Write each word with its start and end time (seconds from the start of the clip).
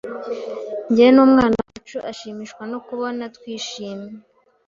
njye 0.89 1.07
n’ 1.15 1.17
umwana 1.25 1.57
wacu 1.67 1.97
ashimishwa 2.11 2.63
no 2.71 2.79
kubona 2.87 3.23
twishimye 3.35 4.11